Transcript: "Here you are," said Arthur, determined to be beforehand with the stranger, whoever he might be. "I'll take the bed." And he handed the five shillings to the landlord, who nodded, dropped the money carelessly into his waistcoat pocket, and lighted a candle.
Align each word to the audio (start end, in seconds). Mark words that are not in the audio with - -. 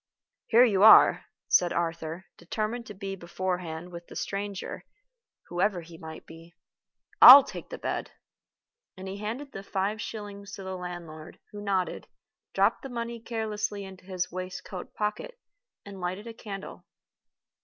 "Here 0.47 0.63
you 0.65 0.81
are," 0.81 1.25
said 1.47 1.71
Arthur, 1.71 2.25
determined 2.35 2.87
to 2.87 2.95
be 2.95 3.15
beforehand 3.15 3.91
with 3.91 4.07
the 4.07 4.15
stranger, 4.15 4.83
whoever 5.49 5.81
he 5.81 5.95
might 5.99 6.25
be. 6.25 6.55
"I'll 7.21 7.43
take 7.43 7.69
the 7.69 7.77
bed." 7.77 8.09
And 8.97 9.07
he 9.07 9.17
handed 9.17 9.51
the 9.51 9.61
five 9.61 10.01
shillings 10.01 10.53
to 10.53 10.63
the 10.63 10.75
landlord, 10.75 11.37
who 11.51 11.61
nodded, 11.61 12.07
dropped 12.55 12.81
the 12.81 12.89
money 12.89 13.19
carelessly 13.19 13.85
into 13.85 14.05
his 14.05 14.31
waistcoat 14.31 14.95
pocket, 14.95 15.37
and 15.85 16.01
lighted 16.01 16.25
a 16.25 16.33
candle. 16.33 16.87